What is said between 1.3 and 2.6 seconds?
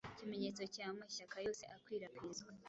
yose akwirakwizwa